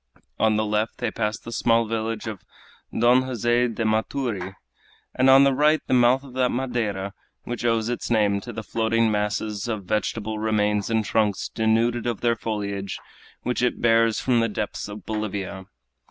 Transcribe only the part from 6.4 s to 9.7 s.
Madeira which owes its name to the floating masses